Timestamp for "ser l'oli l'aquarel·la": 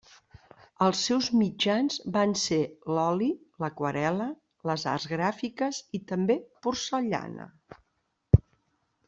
2.43-4.27